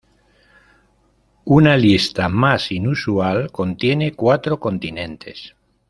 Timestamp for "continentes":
4.59-5.53